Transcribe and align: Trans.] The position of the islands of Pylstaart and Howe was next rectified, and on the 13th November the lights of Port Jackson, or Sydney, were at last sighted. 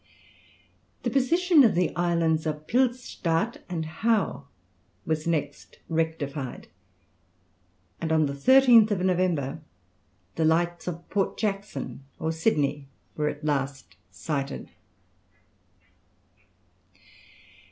Trans.] 0.01 1.03
The 1.03 1.09
position 1.11 1.63
of 1.63 1.75
the 1.75 1.95
islands 1.95 2.47
of 2.47 2.65
Pylstaart 2.65 3.57
and 3.69 3.85
Howe 3.85 4.47
was 5.05 5.27
next 5.27 5.77
rectified, 5.89 6.67
and 8.01 8.11
on 8.11 8.25
the 8.25 8.33
13th 8.33 8.89
November 8.97 9.61
the 10.37 10.45
lights 10.45 10.87
of 10.87 11.07
Port 11.11 11.37
Jackson, 11.37 12.03
or 12.17 12.31
Sydney, 12.31 12.87
were 13.15 13.29
at 13.29 13.45
last 13.45 13.95
sighted. 14.09 14.71